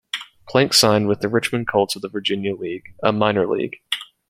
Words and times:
Plank 0.49 0.73
signed 0.73 1.07
with 1.07 1.19
the 1.19 1.27
Richmond 1.29 1.67
Colts 1.67 1.95
of 1.95 2.01
the 2.01 2.09
Virginia 2.09 2.55
League, 2.55 2.95
a 3.03 3.11
minor 3.13 3.45
league. 3.47 3.75